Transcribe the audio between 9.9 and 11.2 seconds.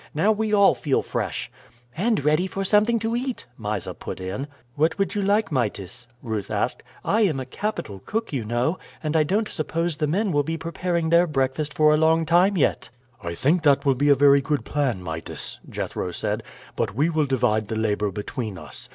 the men will be preparing